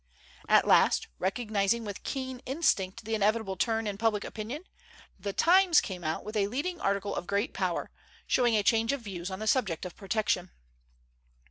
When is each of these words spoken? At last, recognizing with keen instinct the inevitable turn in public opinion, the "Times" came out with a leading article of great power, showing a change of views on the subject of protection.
At 0.49 0.65
last, 0.65 1.07
recognizing 1.19 1.85
with 1.85 2.01
keen 2.01 2.39
instinct 2.47 3.05
the 3.05 3.13
inevitable 3.13 3.55
turn 3.55 3.85
in 3.85 3.99
public 3.99 4.23
opinion, 4.23 4.63
the 5.19 5.31
"Times" 5.31 5.79
came 5.79 6.03
out 6.03 6.25
with 6.25 6.35
a 6.35 6.47
leading 6.47 6.81
article 6.81 7.15
of 7.15 7.27
great 7.27 7.53
power, 7.53 7.91
showing 8.25 8.55
a 8.57 8.63
change 8.63 8.91
of 8.93 9.01
views 9.01 9.29
on 9.29 9.37
the 9.37 9.45
subject 9.45 9.85
of 9.85 9.95
protection. 9.95 10.49